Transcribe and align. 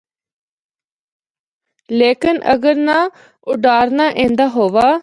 لیکن 1.99 2.35
اگر 2.53 2.75
نہ 2.87 2.97
اُڈارنا 3.53 4.07
ایندا 4.19 4.47
ہوا۔ 4.55 4.89